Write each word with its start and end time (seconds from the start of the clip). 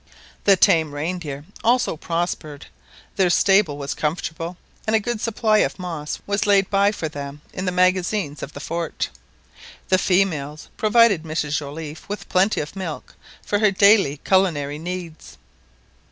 The 0.45 0.55
tame 0.57 0.95
reindeer 0.95 1.45
also 1.63 1.95
prospered, 1.95 2.65
their 3.17 3.29
stable 3.29 3.77
was 3.77 3.93
comfortable, 3.93 4.57
and 4.87 4.95
a 4.95 4.99
good 4.99 5.21
supply 5.21 5.59
of 5.59 5.77
moss 5.77 6.17
was 6.25 6.47
laid 6.47 6.71
by 6.71 6.91
for 6.91 7.07
them 7.07 7.41
in 7.53 7.65
the 7.65 7.71
magazines 7.71 8.41
of 8.41 8.53
the 8.53 8.59
fort. 8.59 9.09
The 9.89 9.99
females 9.99 10.69
provided 10.75 11.21
Mrs 11.21 11.55
Joliffe 11.55 12.09
with 12.09 12.27
plenty 12.29 12.61
of 12.61 12.75
milk 12.75 13.13
for 13.45 13.59
her 13.59 13.69
daily 13.69 14.17
culinary 14.25 14.79
needs. 14.79 15.37